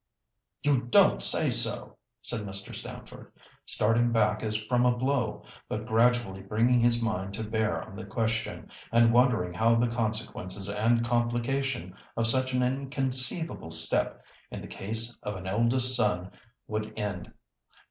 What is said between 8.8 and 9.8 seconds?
and wondering how